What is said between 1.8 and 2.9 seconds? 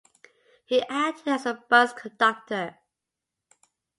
conductor.